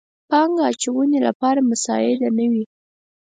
[0.29, 2.63] پانګه اچونې لپاره مساعد نه وي.